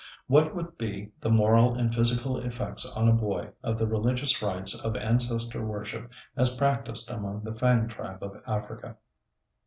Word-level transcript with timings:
What 0.25 0.55
would 0.55 0.79
be 0.79 1.11
the 1.19 1.29
moral 1.29 1.75
and 1.75 1.93
physical 1.93 2.35
effects 2.39 2.91
on 2.93 3.07
a 3.07 3.13
boy, 3.13 3.51
of 3.61 3.77
the 3.77 3.85
religious 3.85 4.41
rites 4.41 4.73
of 4.81 4.95
ancestor 4.95 5.63
worship 5.63 6.09
as 6.35 6.55
practiced 6.55 7.07
among 7.11 7.43
the 7.43 7.53
Fang 7.53 7.87
tribe 7.87 8.23
of 8.23 8.41
Africa? 8.47 8.97